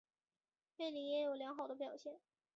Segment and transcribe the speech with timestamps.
[0.75, 2.19] 贝里也有良好的表现。